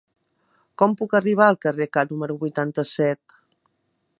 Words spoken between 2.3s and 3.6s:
vuitanta-set?